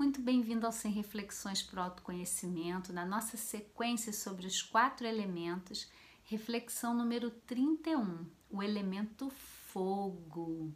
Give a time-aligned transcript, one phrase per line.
[0.00, 5.90] Muito bem-vindo ao Sem Reflexões para o Autoconhecimento, na nossa sequência sobre os quatro elementos,
[6.24, 10.74] reflexão número 31, o elemento fogo.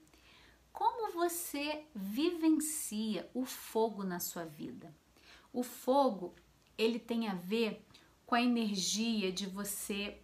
[0.71, 4.95] Como você vivencia o fogo na sua vida?
[5.55, 6.35] O fogo,
[6.77, 7.83] ele tem a ver
[8.27, 10.21] com a energia de você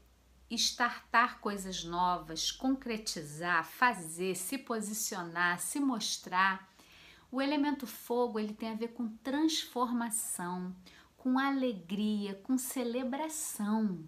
[0.51, 6.70] estartar coisas novas, concretizar, fazer, se posicionar, se mostrar
[7.31, 10.75] o elemento fogo ele tem a ver com transformação,
[11.17, 14.05] com alegria, com celebração.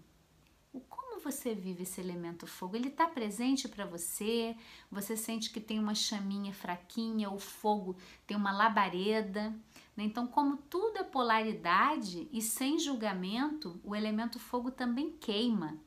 [0.89, 2.75] Como você vive esse elemento fogo?
[2.75, 4.57] Ele está presente para você?
[4.91, 7.95] Você sente que tem uma chaminha fraquinha, o fogo
[8.25, 9.49] tem uma labareda?
[9.95, 10.03] Né?
[10.03, 15.77] Então, como tudo é polaridade e sem julgamento, o elemento fogo também queima.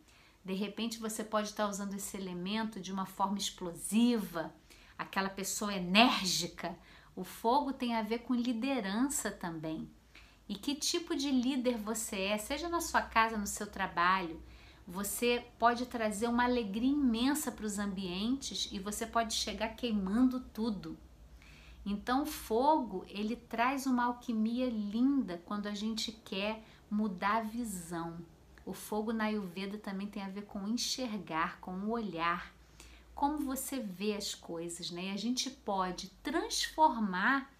[0.45, 4.55] De repente, você pode estar usando esse elemento de uma forma explosiva,
[4.97, 6.79] aquela pessoa enérgica,
[7.17, 9.91] o fogo tem a ver com liderança também.
[10.47, 14.41] E que tipo de líder você é, seja na sua casa, no seu trabalho,
[14.87, 20.97] você pode trazer uma alegria imensa para os ambientes e você pode chegar queimando tudo.
[21.85, 28.19] Então, o fogo, ele traz uma alquimia linda quando a gente quer mudar a visão.
[28.65, 32.53] O fogo na Ayurveda também tem a ver com enxergar, com o olhar
[33.17, 35.07] como você vê as coisas, né?
[35.07, 37.51] E a gente pode transformar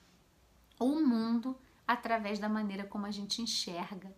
[0.79, 1.57] o mundo
[1.89, 4.15] através da maneira como a gente enxerga.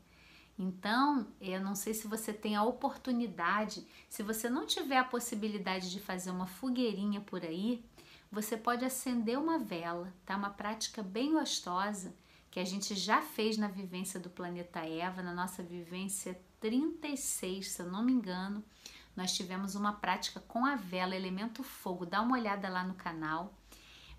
[0.59, 5.93] Então, eu não sei se você tem a oportunidade, se você não tiver a possibilidade
[5.93, 7.85] de fazer uma fogueirinha por aí,
[8.33, 10.37] você pode acender uma vela, tá?
[10.37, 12.13] Uma prática bem gostosa
[12.51, 17.81] que a gente já fez na vivência do planeta Eva, na nossa vivência 36, se
[17.81, 18.65] eu não me engano
[19.19, 22.07] nós tivemos uma prática com a vela, elemento fogo.
[22.07, 23.53] Dá uma olhada lá no canal.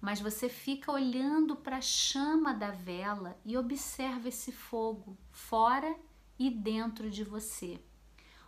[0.02, 5.96] Mas você fica olhando para a chama da vela e observa esse fogo fora
[6.38, 7.80] e dentro de você.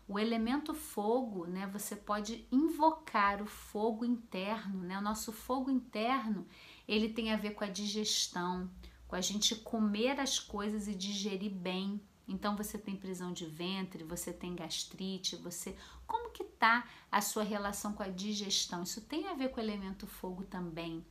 [0.05, 4.97] O elemento fogo, né, você pode invocar o fogo interno, né?
[4.97, 6.45] O nosso fogo interno,
[6.85, 8.69] ele tem a ver com a digestão,
[9.07, 12.01] com a gente comer as coisas e digerir bem,
[12.31, 15.75] então você tem prisão de ventre, você tem gastrite, você
[16.07, 16.20] como
[17.11, 18.83] a sua relação com a digestão?
[18.83, 21.05] Isso tem a ver com o elemento fogo também.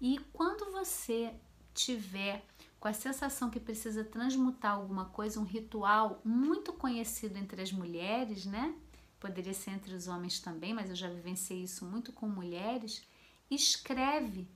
[0.00, 1.34] E quando você
[1.74, 2.44] tiver
[2.78, 8.46] com a sensação que precisa transmutar alguma coisa, um ritual muito conhecido entre as mulheres,
[8.46, 8.74] né?
[9.18, 13.02] Poderia ser entre os homens também, mas eu já vivenciei isso muito com mulheres.
[13.50, 14.48] Escreve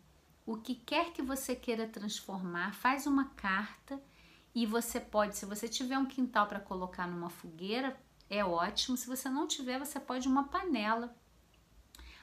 [0.47, 4.01] o que quer que você queira transformar, faz uma carta
[4.55, 7.97] e você pode, se você tiver um quintal para colocar numa fogueira,
[8.31, 8.97] é ótimo.
[8.97, 11.15] Se você não tiver, você pode uma panela.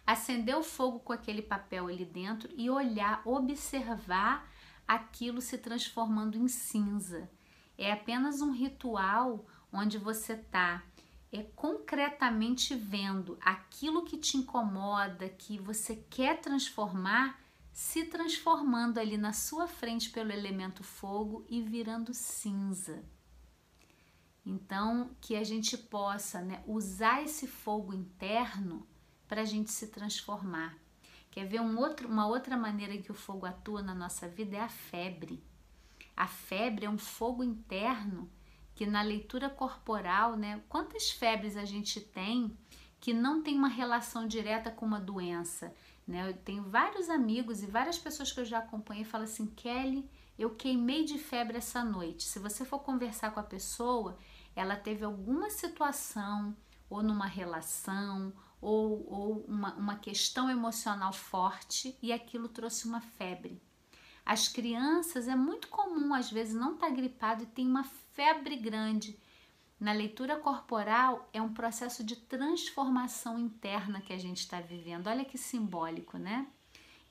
[0.06, 4.50] Acender o fogo com aquele papel ali dentro e olhar, observar
[4.88, 7.30] aquilo se transformando em cinza.
[7.78, 10.82] É apenas um ritual onde você está
[11.30, 17.38] é concretamente vendo aquilo que te incomoda, que você quer transformar
[17.74, 23.04] se transformando ali na sua frente pelo elemento fogo e virando cinza.
[24.58, 28.88] Então, que a gente possa né, usar esse fogo interno
[29.28, 30.76] para a gente se transformar.
[31.30, 34.62] Quer ver um outro, uma outra maneira que o fogo atua na nossa vida é
[34.62, 35.44] a febre.
[36.16, 38.28] A febre é um fogo interno
[38.74, 40.64] que na leitura corporal, né?
[40.68, 42.58] Quantas febres a gente tem
[43.00, 45.72] que não tem uma relação direta com uma doença?
[46.08, 46.28] Né?
[46.28, 50.10] Eu tenho vários amigos e várias pessoas que eu já acompanhei falam assim: Kelly,
[50.40, 52.24] eu queimei de febre essa noite.
[52.24, 54.18] Se você for conversar com a pessoa,
[54.58, 56.58] ela teve alguma situação,
[56.90, 63.62] ou numa relação, ou, ou uma, uma questão emocional forte e aquilo trouxe uma febre.
[64.26, 68.56] As crianças é muito comum, às vezes, não estar tá gripado e tem uma febre
[68.56, 69.18] grande.
[69.80, 75.06] Na leitura corporal é um processo de transformação interna que a gente está vivendo.
[75.06, 76.48] Olha que simbólico, né?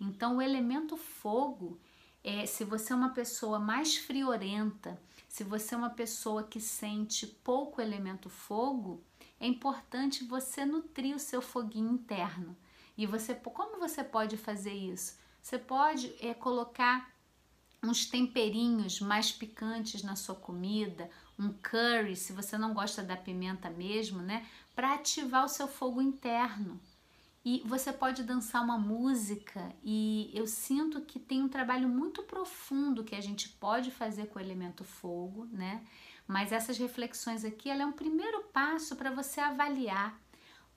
[0.00, 1.80] Então, o elemento fogo
[2.26, 7.24] é se você é uma pessoa mais friorenta, se você é uma pessoa que sente
[7.24, 9.00] pouco elemento fogo,
[9.38, 12.56] é importante você nutrir o seu foguinho interno.
[12.98, 15.16] E você, como você pode fazer isso?
[15.40, 17.14] Você pode é, colocar
[17.80, 21.08] uns temperinhos mais picantes na sua comida,
[21.38, 24.44] um curry, se você não gosta da pimenta mesmo, né?
[24.74, 26.80] Para ativar o seu fogo interno.
[27.48, 33.04] E você pode dançar uma música e eu sinto que tem um trabalho muito profundo
[33.04, 35.86] que a gente pode fazer com o elemento fogo, né?
[36.26, 40.20] Mas essas reflexões aqui, ela é um primeiro passo para você avaliar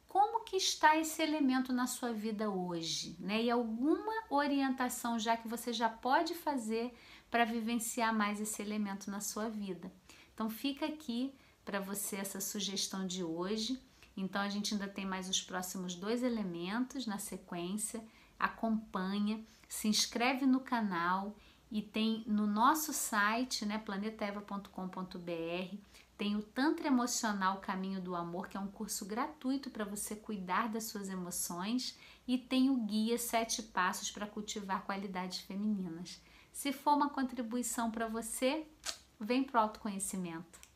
[0.07, 3.41] como que está esse elemento na sua vida hoje, né?
[3.41, 6.93] E alguma orientação já que você já pode fazer
[7.31, 9.91] para vivenciar mais esse elemento na sua vida.
[10.35, 11.33] Então fica aqui
[11.65, 13.81] para você essa sugestão de hoje.
[14.19, 18.03] Então a gente ainda tem mais os próximos dois elementos na sequência.
[18.37, 21.35] Acompanha, se inscreve no canal
[21.71, 25.77] e tem no nosso site, né, planetaeva.com.br,
[26.17, 30.67] tem o Tantra Emocional Caminho do Amor, que é um curso gratuito para você cuidar
[30.67, 36.21] das suas emoções, e tem o guia Sete Passos para cultivar qualidades femininas.
[36.51, 38.67] Se for uma contribuição para você,
[39.19, 40.68] vem para o autoconhecimento.